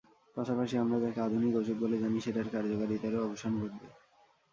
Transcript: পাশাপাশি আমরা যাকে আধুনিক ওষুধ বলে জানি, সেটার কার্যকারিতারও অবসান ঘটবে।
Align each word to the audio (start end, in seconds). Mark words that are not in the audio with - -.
পাশাপাশি 0.35 0.75
আমরা 0.77 0.97
যাকে 1.03 1.19
আধুনিক 1.21 1.53
ওষুধ 1.55 1.77
বলে 1.83 1.95
জানি, 2.03 2.17
সেটার 2.21 2.47
কার্যকারিতারও 2.53 3.25
অবসান 3.27 3.53
ঘটবে। 3.61 3.87